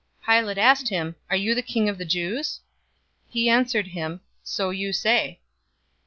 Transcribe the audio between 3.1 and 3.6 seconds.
He